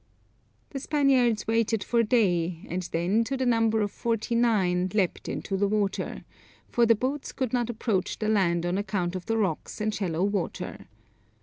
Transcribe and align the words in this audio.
The 0.71 0.79
Spaniards 0.79 1.45
waited 1.45 1.83
for 1.83 2.01
day 2.01 2.65
and 2.67 2.81
then 2.91 3.23
to 3.25 3.37
the 3.37 3.45
number 3.45 3.81
of 3.81 3.91
forty 3.91 4.33
nine 4.33 4.89
leapt 4.95 5.29
into 5.29 5.57
the 5.57 5.67
water, 5.67 6.23
for 6.67 6.87
the 6.87 6.95
boats 6.95 7.31
could 7.31 7.53
not 7.53 7.69
approach 7.69 8.17
the 8.17 8.27
land 8.27 8.65
on 8.65 8.79
account 8.79 9.15
of 9.15 9.27
the 9.27 9.37
rocks 9.37 9.79
and 9.79 9.93
shallow 9.93 10.23
water. 10.23 10.87